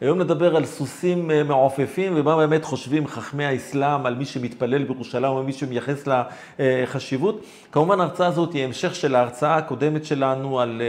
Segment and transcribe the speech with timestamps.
[0.00, 5.32] היום נדבר על סוסים אה, מעופפים, ומה באמת חושבים חכמי האסלאם על מי שמתפלל בירושלים
[5.32, 6.22] או מי שמייחס לה
[6.60, 7.44] אה, חשיבות.
[7.72, 10.82] כמובן ההרצאה הזאת היא המשך של ההרצאה הקודמת שלנו על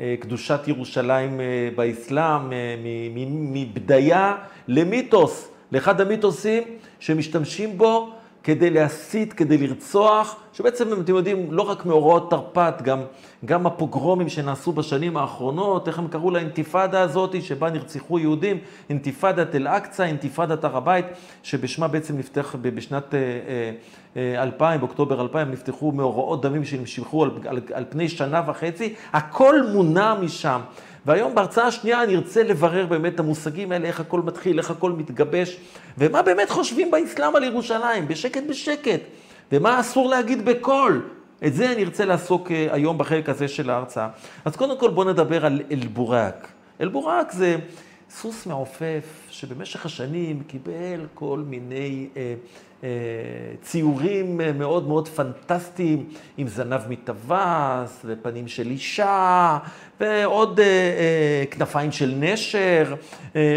[0.00, 1.40] אה, קדושת ירושלים
[1.76, 2.52] באסלאם,
[3.24, 4.36] מבדיה
[4.68, 6.62] למיתוס, לאחד המיתוסים
[7.00, 8.12] שמשתמשים בו
[8.44, 13.00] כדי להסית, כדי לרצוח, שבעצם, אתם יודעים, לא רק מאורעות תרפ"ט, גם,
[13.44, 18.58] גם הפוגרומים שנעשו בשנים האחרונות, איך הם קראו לאינתיפאדה הזאת, שבה נרצחו יהודים,
[18.90, 21.06] אינתיפאדת אל-אקצא, אינתיפאדת הר הבית,
[21.42, 23.14] שבשמה בעצם נפתח בשנת
[24.16, 28.94] 2000, אה, אה, באוקטובר 2000, נפתחו מאורעות דמים שנמשכו על, על, על פני שנה וחצי,
[29.12, 30.60] הכל מונע משם.
[31.06, 34.92] והיום בהרצאה השנייה אני ארצה לברר באמת את המושגים האלה, איך הכל מתחיל, איך הכל
[34.92, 35.56] מתגבש,
[35.98, 39.00] ומה באמת חושבים באסלאם על ירושלים, בשקט בשקט,
[39.52, 41.02] ומה אסור להגיד בקול.
[41.46, 44.08] את זה אני ארצה לעסוק אה, היום בחלק הזה של ההרצאה.
[44.44, 46.48] אז קודם כל בואו נדבר על אל-בורק.
[46.80, 47.56] אל-בורק זה
[48.10, 52.34] סוס מעופף שבמשך השנים קיבל כל מיני אה,
[53.62, 56.04] ציורים אה, מאוד מאוד פנטסטיים,
[56.36, 59.58] עם זנב מטווס, ופנים של אישה,
[60.00, 62.94] ועוד אה, אה, כנפיים של נשר,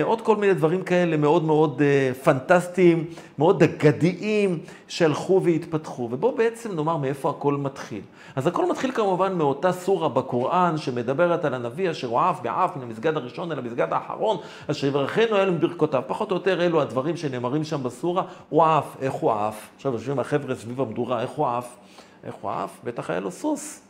[0.03, 1.81] עוד כל מיני דברים כאלה מאוד מאוד
[2.23, 3.05] פנטסטיים,
[3.37, 6.09] מאוד אגדיים, שהלכו והתפתחו.
[6.11, 8.01] ובואו בעצם נאמר מאיפה הכל מתחיל.
[8.35, 12.83] אז הכל מתחיל כמובן מאותה סורה בקוראן שמדברת על הנביא אשר הוא עף בעף מן
[12.83, 14.37] המסגד הראשון אל המסגד האחרון,
[14.71, 16.01] אשר יברכנו אלו מברכותיו.
[16.07, 19.69] פחות או יותר אלו הדברים שנאמרים שם בסורה, הוא עף, איך הוא עף?
[19.75, 21.75] עכשיו יושבים החבר'ה סביב המדורה, איך הוא עף?
[22.23, 22.71] איך הוא עף?
[22.83, 23.81] בטח היה לו סוס.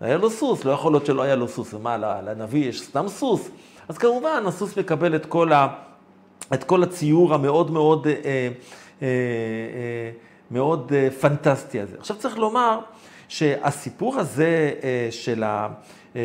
[0.00, 1.74] היה לו סוס, לא יכול להיות שלא היה לו סוס.
[1.74, 3.50] ומה, לנביא יש סתם סוס?
[3.88, 5.68] אז כמובן, הסוס מקבל את כל, ה,
[6.54, 8.48] את כל הציור המאוד מאוד, אה, אה,
[9.02, 9.08] אה,
[10.50, 11.96] מאוד אה, פנטסטי הזה.
[11.98, 12.78] עכשיו צריך לומר
[13.28, 15.68] שהסיפור הזה אה, של, ה,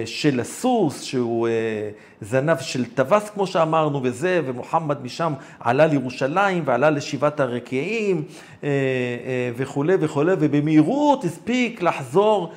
[0.06, 1.90] של הסוס, שהוא אה,
[2.22, 8.24] זנב של טווס, כמו שאמרנו, וזה, ומוחמד משם עלה לירושלים ועלה לשבעת הרקיעים
[9.56, 12.54] וכולי וכולי, ובמהירות הספיק לחזור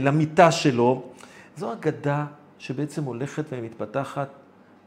[0.00, 1.02] למיטה שלו.
[1.56, 2.24] זו אגדה
[2.58, 4.28] שבעצם הולכת ומתפתחת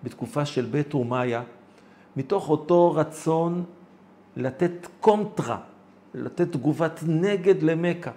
[0.03, 1.42] בתקופה של בית רומיה,
[2.18, 3.64] מתוך אותו רצון
[4.38, 5.58] לתת קונטרה,
[6.14, 8.12] לתת תגובת נגד למכה.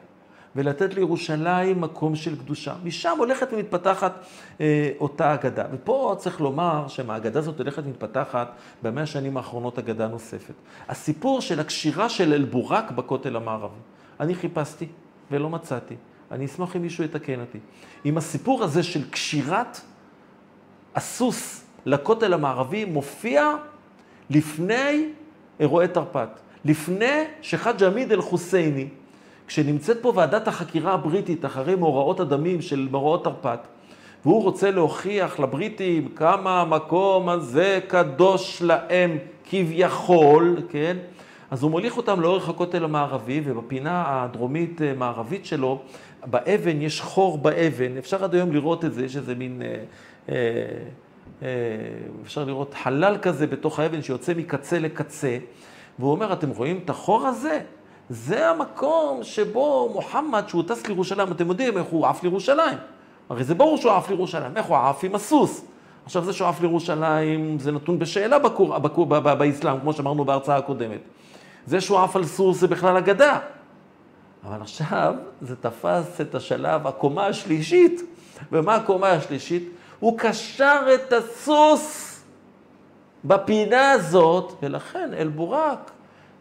[0.57, 2.75] ולתת לירושלים מקום של קדושה.
[2.85, 4.13] משם הולכת ומתפתחת
[4.61, 5.65] אה, אותה אגדה.
[5.73, 8.49] ופה צריך לומר שמהאגדה הזאת הולכת ומתפתחת
[8.83, 10.55] במאה השנים האחרונות אגדה נוספת.
[10.89, 13.81] הסיפור של הקשירה של אל-בורק בכותל המערבי.
[14.21, 14.87] אני חיפשתי
[15.31, 15.95] ולא מצאתי.
[16.31, 17.59] אני אשמח אם מישהו יתקן אותי.
[18.05, 19.81] עם הסיפור הזה של קשירת
[20.95, 23.53] הסוס לכותל המערבי מופיע
[24.31, 25.09] לפני
[25.61, 26.41] אירועי תרפ"ט.
[26.65, 28.89] לפני שחאג' עמיד אל-חוסייני,
[29.47, 33.67] כשנמצאת פה ועדת החקירה הבריטית אחרי מאורעות הדמים של מאורעות תרפ"ט,
[34.25, 40.97] והוא רוצה להוכיח לבריטים כמה המקום הזה קדוש להם כביכול, כן?
[41.51, 45.81] אז הוא מוליך אותם לאורך הכותל המערבי, ובפינה הדרומית-מערבית אה, שלו,
[46.27, 49.63] באבן יש חור באבן, אפשר עד היום לראות את זה, יש איזה מין...
[49.63, 49.77] אה,
[50.29, 50.35] אה,
[51.43, 51.49] אה,
[52.23, 55.39] אפשר לראות חלל כזה בתוך האבן שיוצא מקצה לקצה,
[55.99, 57.61] והוא אומר, אתם רואים את החור הזה?
[58.11, 62.79] זה המקום שבו מוחמד, שהוא טס לירושלים, אתם יודעים איך הוא עף לירושלים.
[63.31, 65.65] הרי זה ברור שהוא עף לירושלים, איך הוא עף עם הסוס.
[66.05, 71.01] עכשיו זה שהוא עף לירושלים זה נתון בשאלה בקור, בקור, באסלאם, כמו שאמרנו בהרצאה הקודמת.
[71.67, 73.39] זה שהוא עף על סוס זה בכלל אגדה.
[74.45, 78.03] אבל עכשיו זה תפס את השלב, הקומה השלישית.
[78.53, 79.69] ומה הקומה השלישית?
[80.01, 82.17] הוא קשר את הסוס
[83.25, 85.91] בפינה הזאת, ולכן אל-בורק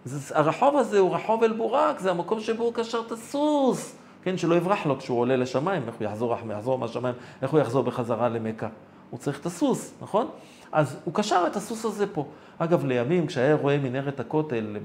[0.05, 3.95] זה, הרחוב הזה הוא רחוב אל-בורק, זה המקום שבו הוא קשר את הסוס.
[4.23, 7.83] כן, שלא יברח לו כשהוא עולה לשמיים, איך הוא יחזור, יחזור מהשמיים, איך הוא יחזור
[7.83, 8.67] בחזרה למכה.
[9.09, 10.27] הוא צריך את הסוס, נכון?
[10.71, 12.25] אז הוא קשר את הסוס הזה פה.
[12.57, 14.77] אגב, לימים, כשהיה רואה מנהרת הכותל,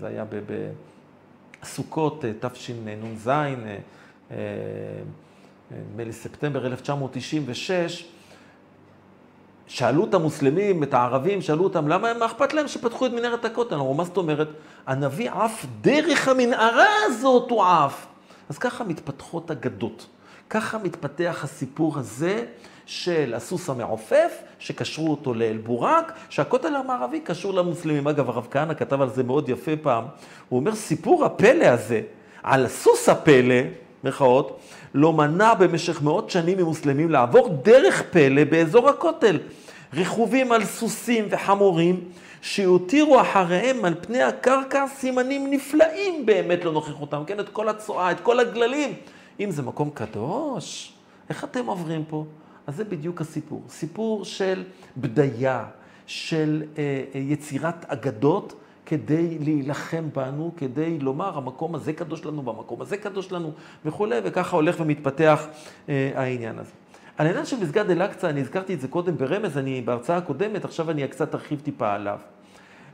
[0.00, 0.24] זה היה
[1.62, 3.54] בסוכות תשנ"ז, אה,
[4.30, 4.36] אה,
[5.70, 8.08] נדמה לי ספטמבר 1996,
[9.70, 13.74] שאלו את המוסלמים, את הערבים, שאלו אותם, למה, מה אכפת להם שפתחו את מנהרת הכותל?
[13.74, 14.48] אמרו, מה זאת אומרת?
[14.86, 18.06] הנביא עף דרך המנהרה הזאת, הוא עף.
[18.48, 20.06] אז ככה מתפתחות אגדות.
[20.50, 22.44] ככה מתפתח הסיפור הזה
[22.86, 28.08] של הסוס המעופף, שקשרו אותו לאל-בורק, שהכותל המערבי קשור למוסלמים.
[28.08, 30.04] אגב, הרב כהנא כתב על זה מאוד יפה פעם.
[30.48, 32.00] הוא אומר, סיפור הפלא הזה,
[32.42, 33.62] על הסוס הפלא,
[34.04, 34.58] מירכאות,
[34.94, 39.38] לא מנע במשך מאות שנים ממוסלמים לעבור דרך פלא באזור הכותל.
[39.94, 42.00] רכובים על סוסים וחמורים,
[42.42, 47.40] שהותירו אחריהם על פני הקרקע סימנים נפלאים באמת לנוכחותם, כן?
[47.40, 48.94] את כל הצואה, את כל הגללים.
[49.40, 50.92] אם זה מקום קדוש,
[51.28, 52.24] איך אתם עוברים פה?
[52.66, 53.62] אז זה בדיוק הסיפור.
[53.68, 54.64] סיפור של
[54.96, 55.64] בדיה,
[56.06, 58.54] של אה, אה, יצירת אגדות
[58.90, 63.52] כדי להילחם בנו, כדי לומר, המקום הזה קדוש לנו, והמקום הזה קדוש לנו,
[63.84, 65.46] וכולי, וככה הולך ומתפתח
[65.88, 66.70] אה, העניין הזה.
[67.16, 70.90] על העניין של מסגד אל-אקצא, אני הזכרתי את זה קודם ברמז, אני בהרצאה הקודמת, עכשיו
[70.90, 72.18] אני קצת ארחיב טיפה עליו.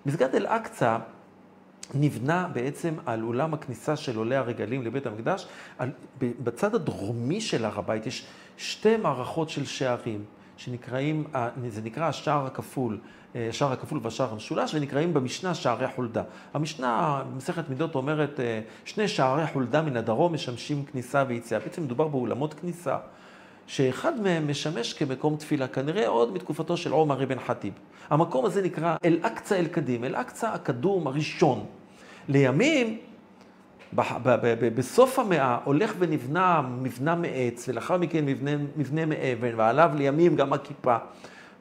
[0.07, 0.99] מסגד אל-אקצא
[1.95, 5.47] נבנה בעצם על אולם הכניסה של עולי הרגלים לבית המקדש.
[5.79, 5.91] על,
[6.21, 8.27] בצד הדרומי של הר הבית יש
[8.57, 10.25] שתי מערכות של שערים,
[10.57, 11.25] שנקראים,
[11.69, 12.99] זה נקרא השער הכפול,
[13.37, 16.23] אה, השער הכפול והשער המשולש, ונקראים במשנה שערי חולדה.
[16.55, 21.61] המשנה, מסכת מידות אומרת, אה, שני שערי חולדה מן הדרום משמשים כניסה ויציאה.
[21.61, 22.97] בעצם מדובר באולמות כניסה.
[23.67, 27.73] שאחד מהם משמש כמקום תפילה, כנראה עוד מתקופתו של עומר אבן חטיב.
[28.11, 31.65] המקום הזה נקרא אל-אקצא אל-קדים, אל-אקצא הקדום הראשון.
[32.29, 32.99] לימים,
[34.75, 40.97] בסוף המאה, הולך ונבנה מבנה מעץ, ולאחר מכן מבנה, מבנה מאבן, ועליו לימים גם הכיפה,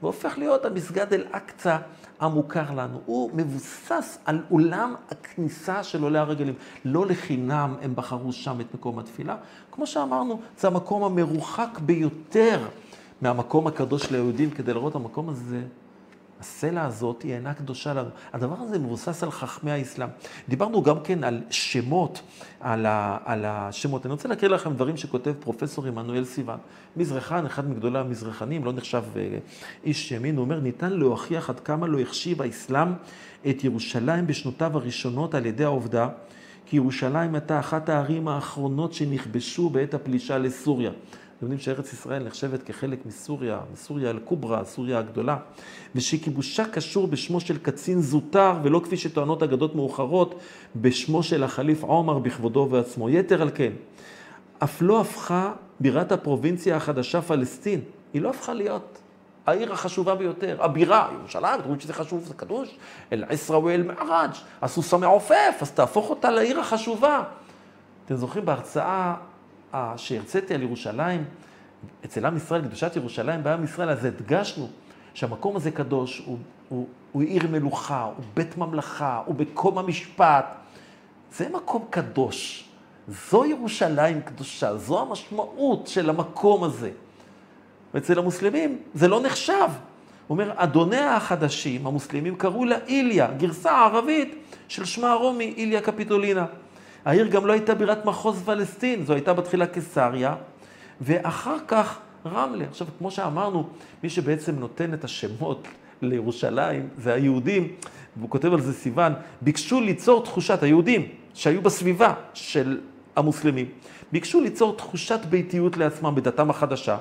[0.02, 1.78] והופך להיות המסגד אל-אקצא
[2.20, 3.02] המוכר לנו.
[3.06, 6.54] הוא מבוסס על אולם הכניסה של עולי הרגלים.
[6.86, 9.36] לא לחינם הם בחרו שם את מקום התפילה.
[9.72, 12.60] כמו שאמרנו, זה המקום המרוחק ביותר
[13.22, 15.62] מהמקום הקדוש ליהודים, כדי לראות המקום הזה
[16.40, 18.10] הסלע הזאת היא אינה קדושה לנו.
[18.34, 20.10] הדבר הזה מבוסס על חכמי האסלאם.
[20.50, 22.22] דיברנו גם כן על שמות,
[22.60, 24.06] על, ה, על השמות.
[24.06, 26.58] אני רוצה להקריא לכם דברים שכותב פרופסור עמנואל סיוון.
[26.98, 29.38] מזרחן, אחד מגדולי המזרחנים, לא נחשב אה,
[29.84, 32.88] איש ימין, הוא אומר, ניתן להוכיח עד כמה לא החשיב האסלאם
[33.50, 36.08] את ירושלים בשנותיו הראשונות על ידי העובדה
[36.66, 40.92] כי ירושלים הייתה אחת הערים האחרונות שנכבשו בעת הפלישה לסוריה.
[41.42, 45.38] יודעים שארץ ישראל נחשבת כחלק מסוריה, מסוריה אל-קוברה, סוריה הגדולה,
[45.96, 50.40] ושכיבושה קשור בשמו של קצין זוטר, ולא כפי שטוענות אגדות מאוחרות,
[50.76, 53.10] בשמו של החליף עומר בכבודו ובעצמו.
[53.10, 53.72] יתר על כן,
[54.64, 57.82] אף לא הפכה בירת הפרובינציה החדשה פלסטין,
[58.14, 58.98] היא לא הפכה להיות
[59.46, 62.78] העיר החשובה ביותר, הבירה, ירושלים, אתם רואים שזה חשוב, זה קדוש,
[63.14, 67.24] אל-עסרא ואל-מערג', הסוס המעופף, אז תהפוך אותה לעיר החשובה.
[68.06, 69.16] אתם זוכרים בהרצאה
[69.98, 71.24] שהרציתי על ירושלים,
[72.06, 74.68] אצל עם ישראל, קדושת ירושלים בעם ישראל, אז הדגשנו
[75.14, 76.38] שהמקום הזה קדוש, הוא,
[76.70, 80.46] הוא, הוא עיר מלוכה, הוא בית ממלכה, הוא מקום המשפט.
[81.32, 82.70] זה מקום קדוש.
[83.08, 86.92] זו ירושלים קדושה, זו המשמעות של המקום הזה.
[87.94, 89.70] ואצל המוסלמים זה לא נחשב.
[90.28, 94.36] הוא אומר, אדוניה החדשים, המוסלמים, קראו לה איליה, גרסה ערבית
[94.68, 96.46] של שמה הרומי, איליה קפיטולינה.
[97.06, 100.36] העיר גם לא הייתה בירת מחוז פלסטין, זו הייתה בתחילה קיסריה,
[101.02, 102.66] ואחר כך רמלה.
[102.70, 103.68] עכשיו, כמו שאמרנו,
[104.04, 105.68] מי שבעצם נותן את השמות
[106.02, 107.72] לירושלים זה היהודים,
[108.18, 112.80] והוא כותב על זה סיוון, ביקשו ליצור תחושת, היהודים שהיו בסביבה של
[113.16, 113.66] המוסלמים,
[114.12, 116.98] ביקשו ליצור תחושת ביתיות לעצמם בדתם החדשה,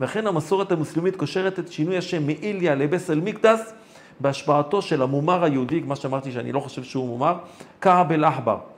[0.00, 3.72] ואכן המסורת המוסלמית קושרת את שינוי השם מאיליה לבס אל מקדס
[4.20, 7.34] בהשפעתו של המומר היהודי, מה שאמרתי שאני לא חושב שהוא מומר,
[7.80, 8.71] כעב אל-אחבר.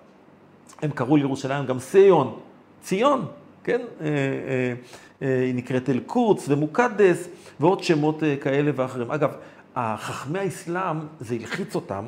[0.84, 2.38] הם קראו לירושלים גם סיון,
[2.82, 3.26] ציון,
[3.64, 3.80] כן?
[4.00, 4.74] אה, אה,
[5.22, 7.28] אה, היא נקראת אל-קודס ומוקדס
[7.60, 9.10] ועוד שמות כאלה ואחרים.
[9.10, 9.30] אגב,
[9.76, 12.04] חכמי האסלאם, זה הלחיץ אותם,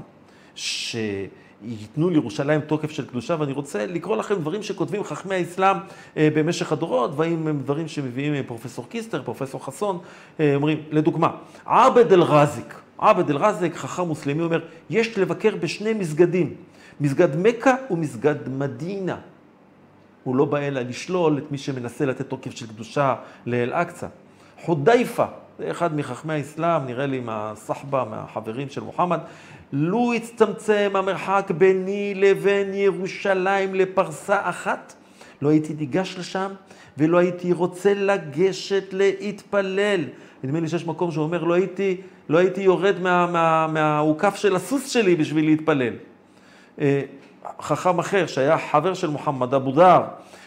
[0.55, 5.77] שייתנו לירושלים תוקף של קדושה, ואני רוצה לקרוא לכם דברים שכותבים חכמי האסלאם
[6.17, 9.99] במשך הדורות, והאם הם דברים שמביאים פרופסור קיסטר, פרופסור חסון,
[10.41, 11.31] אומרים, לדוגמה,
[11.65, 14.61] עבד אל-רזיק, עבד אל-רזיק, חכם מוסלמי, אומר,
[14.91, 16.55] יש לבקר בשני מסגדים.
[17.01, 19.17] מסגד מכה ומסגד מדינה.
[20.25, 23.15] הוא לא בא אלא לשלול את מי שמנסה לתת תוקף של קדושה
[23.47, 24.07] לאל-אקצא.
[24.61, 25.25] חודייפה,
[25.59, 29.19] זה אחד מחכמי האסלאם, נראה לי מהסחבה, מהחברים של מוחמד,
[29.73, 34.95] לו הצטמצם המרחק ביני לבין ירושלים לפרסה אחת,
[35.43, 36.51] לא הייתי ניגש לשם
[36.99, 40.05] ולא הייתי רוצה לגשת להתפלל.
[40.45, 44.89] נדמה לי שיש מקום שאומר, לא הייתי, לא הייתי יורד מהאוכף מה, מה, של הסוס
[44.89, 45.93] שלי בשביל להתפלל.
[46.81, 47.03] אה,
[47.61, 50.03] חכם אחר שהיה חבר של מוחמד אבו דאר,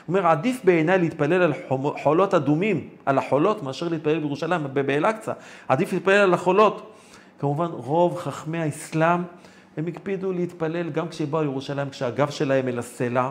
[0.07, 1.53] אומר, עדיף בעיניי להתפלל על
[2.03, 5.33] חולות אדומים, על החולות, מאשר להתפלל בירושלים, באל-אקצא.
[5.67, 6.93] עדיף להתפלל על החולות.
[7.39, 9.21] כמובן, רוב חכמי האסלאם,
[9.77, 13.29] הם הקפידו להתפלל גם כשבאו לירושלים, כשהגב שלהם אל הסלע,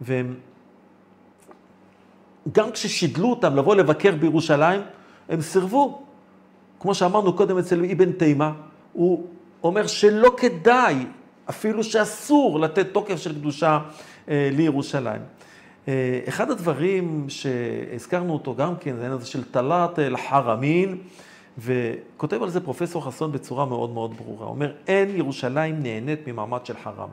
[0.00, 0.34] והם...
[2.52, 4.80] גם כששידלו אותם לבוא לבקר בירושלים,
[5.28, 6.02] הם סירבו.
[6.80, 8.52] כמו שאמרנו קודם אצל אבן תימה,
[8.92, 9.26] הוא
[9.62, 11.06] אומר שלא כדאי
[11.50, 13.78] אפילו שאסור לתת תוקף של קדושה
[14.28, 15.20] אה, לירושלים.
[15.88, 20.98] אה, אחד הדברים שהזכרנו אותו גם כן, זה העניין הזה של תלת אל-חרמין,
[21.58, 24.46] וכותב על זה פרופסור חסון בצורה מאוד מאוד ברורה.
[24.46, 27.08] הוא אומר, אין ירושלים נהנית ממעמד של חרם.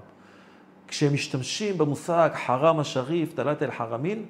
[0.88, 4.25] כשהם משתמשים במושג חרם השריף, תלת אל-חרמין,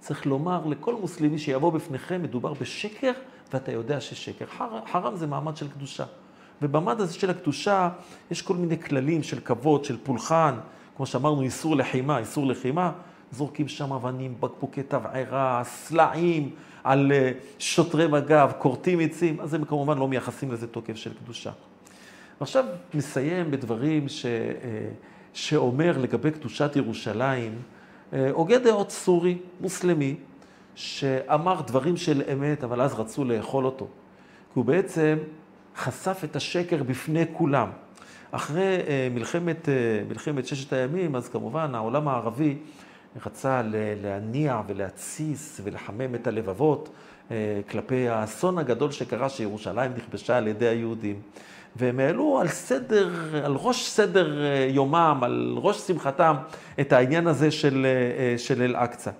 [0.00, 3.12] צריך לומר לכל מוסלמי שיבוא בפניכם, מדובר בשקר,
[3.52, 4.46] ואתה יודע ששקר.
[4.46, 6.04] חר, חרם זה מעמד של קדושה.
[6.62, 7.88] ובמעמד הזה של הקדושה
[8.30, 10.54] יש כל מיני כללים של כבוד, של פולחן,
[10.96, 12.92] כמו שאמרנו, איסור לחימה, איסור לחימה,
[13.32, 16.50] זורקים שם אבנים, בקבוקי תבערה, סלעים
[16.84, 21.50] על אה, שוטרי מג"ב, כורתים עצים, אז הם כמובן לא מייחסים לזה תוקף של קדושה.
[22.40, 24.30] ועכשיו נסיים בדברים ש, אה,
[25.32, 27.52] שאומר לגבי קדושת ירושלים,
[28.12, 30.16] אה, הוגה דעות סורי, מוסלמי,
[30.74, 33.84] שאמר דברים של אמת, אבל אז רצו לאכול אותו.
[34.52, 35.18] כי הוא בעצם
[35.76, 37.68] חשף את השקר בפני כולם.
[38.30, 38.78] אחרי
[39.10, 39.68] מלחמת,
[40.08, 42.56] מלחמת ששת הימים, אז כמובן העולם הערבי
[43.26, 43.62] רצה
[44.02, 46.88] להניע ולהתסיס ולחמם את הלבבות
[47.30, 51.20] אה, כלפי האסון הגדול שקרה שירושלים נכבשה על ידי היהודים.
[51.76, 53.10] והם העלו על סדר,
[53.44, 56.36] על ראש סדר אה, יומם, על ראש שמחתם,
[56.80, 59.10] את העניין הזה של, אה, של אל-אקצא.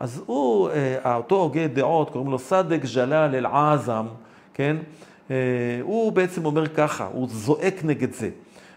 [0.00, 0.68] אז הוא,
[1.04, 4.06] אותו הוגה דעות, קוראים לו סדק ג'לאל אל-עזם,
[4.54, 4.76] כן?
[5.82, 8.30] הוא בעצם אומר ככה, הוא זועק נגד זה.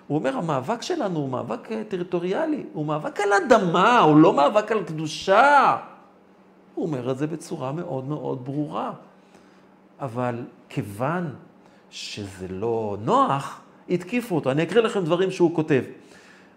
[0.08, 4.72] הוא אומר, המאבק שלנו הוא מאבק אה, טריטוריאלי, הוא מאבק על אדמה, הוא לא מאבק
[4.72, 5.78] על קדושה.
[6.76, 8.92] הוא אומר את זה בצורה מאוד מאוד ברורה.
[10.00, 10.36] אבל
[10.70, 11.34] כיוון
[11.90, 14.52] שזה לא נוח, התקיפו אותו.
[14.52, 15.84] אני אקריא לכם דברים שהוא כותב.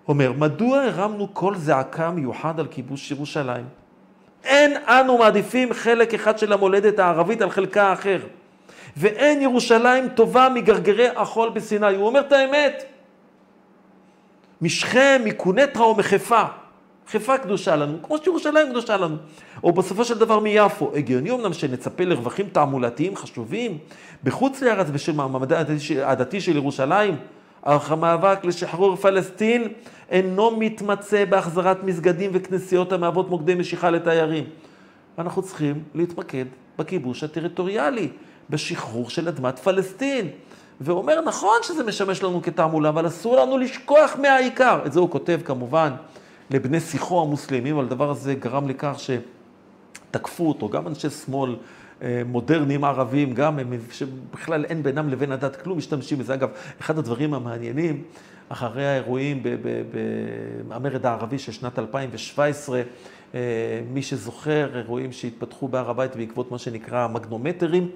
[0.09, 3.65] אומר, מדוע הרמנו קול זעקה מיוחד על כיבוש ירושלים?
[4.45, 8.19] אין אנו מעדיפים חלק אחד של המולדת הערבית על חלקה האחר.
[8.97, 11.95] ואין ירושלים טובה מגרגרי החול בסיני.
[11.97, 12.85] הוא אומר את האמת.
[14.63, 16.43] משכם, מקונטרה או מחיפה.
[17.09, 19.17] חיפה קדושה לנו, כמו שירושלים קדושה לנו.
[19.65, 20.91] או בסופו של דבר מיפו.
[20.95, 23.79] הגיוני אמנם שנצפה לרווחים תעמולתיים חשובים
[24.25, 25.63] בחוץ לארץ בשל מעמדה
[26.05, 27.17] הדתי של ירושלים,
[27.63, 29.69] אך המאבק לשחרור פלסטין
[30.11, 34.45] אינו מתמצא בהחזרת מסגדים וכנסיות המהוות מוקדי משיכה לתיירים.
[35.19, 36.45] אנחנו צריכים להתמקד
[36.79, 38.09] בכיבוש הטריטוריאלי,
[38.53, 40.29] בשחרור של אדמת פלסטין.
[40.81, 44.81] ואומר, נכון שזה משמש לנו כתעמולה, אבל אסור לנו לשכוח מהעיקר.
[44.87, 45.93] את זה הוא כותב כמובן
[46.51, 48.97] לבני שיחו המוסלמים, אבל הדבר הזה גרם לכך
[50.11, 51.57] שתקפו אותו, גם אנשי שמאל
[52.03, 56.35] אה, מודרניים ערבים, גם הם, שבכלל אין בינם לבין הדת כלום, משתמשים בזה.
[56.35, 56.49] אגב,
[56.81, 58.03] אחד הדברים המעניינים,
[58.49, 59.43] אחרי האירועים
[60.69, 62.83] במרד הערבי של שנת 2017,
[63.35, 63.41] אה,
[63.93, 67.89] מי שזוכר, אירועים שהתפתחו בהר הבית בעקבות מה שנקרא מגנומטרים,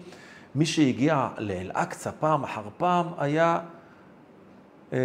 [0.55, 3.61] מי שהגיע לאל-אקצא פעם אחר פעם היה
[4.93, 4.99] אה,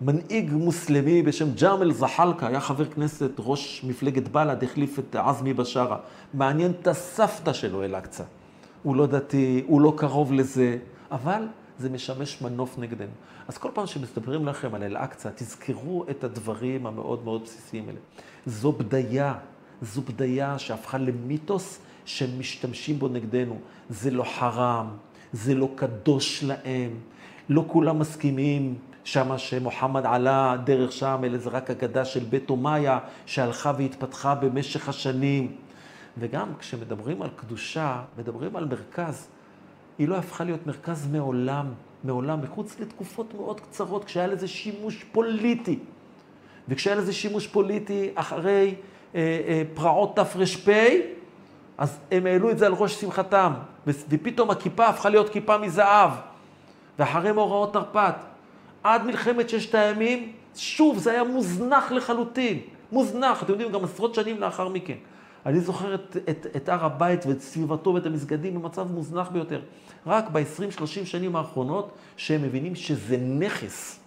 [0.00, 5.96] מנהיג מוסלמי בשם ג'אמל זחאלקה, היה חבר כנסת, ראש מפלגת בל"ד, החליף את עזמי בשארה.
[6.34, 8.24] מעניין את הסבתא שלו אל-אקצא.
[8.82, 10.78] הוא לא דתי, הוא לא קרוב לזה,
[11.10, 11.46] אבל
[11.78, 13.10] זה משמש מנוף נגדנו.
[13.48, 17.98] אז כל פעם שמסתברים לכם על אל-אקצא, תזכרו את הדברים המאוד מאוד בסיסיים האלה.
[18.46, 19.34] זו בדיה,
[19.82, 21.78] זו בדיה שהפכה למיתוס
[22.08, 23.58] שהם משתמשים בו נגדנו.
[23.88, 24.86] זה לא חרם,
[25.32, 26.90] זה לא קדוש להם,
[27.48, 28.74] לא כולם מסכימים
[29.04, 34.88] שמה שמוחמד עלה דרך שם, אלא זה רק אגדה של בית אומיה שהלכה והתפתחה במשך
[34.88, 35.56] השנים.
[36.18, 39.28] וגם כשמדברים על קדושה, מדברים על מרכז.
[39.98, 41.66] היא לא הפכה להיות מרכז מעולם,
[42.04, 45.78] מעולם, מחוץ לתקופות מאוד קצרות, כשהיה לזה שימוש פוליטי.
[46.68, 48.74] וכשהיה לזה שימוש פוליטי אחרי
[49.14, 50.68] אה, אה, פרעות תר"פ,
[51.78, 53.52] אז הם העלו את זה על ראש שמחתם,
[53.86, 56.10] ופתאום הכיפה הפכה להיות כיפה מזהב,
[56.98, 58.14] ואחרי מאורעות תרפ"ט,
[58.82, 62.60] עד מלחמת ששת הימים, שוב, זה היה מוזנח לחלוטין,
[62.92, 64.94] מוזנח, אתם יודעים, גם עשרות שנים לאחר מכן.
[65.46, 69.60] אני זוכר את, את, את הר הבית ואת סביבתו ואת המסגדים במצב מוזנח ביותר.
[70.06, 74.00] רק ב-20-30 שנים האחרונות, שהם מבינים שזה נכס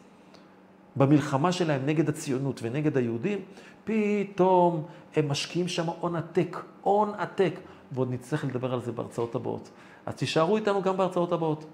[0.95, 3.39] במלחמה שלהם נגד הציונות ונגד היהודים,
[3.83, 4.83] פתאום
[5.15, 7.53] הם משקיעים שם הון עתק, הון עתק,
[7.91, 9.69] ועוד נצטרך לדבר על זה בהרצאות הבאות.
[10.05, 11.65] אז תישארו איתנו גם בהרצאות הבאות.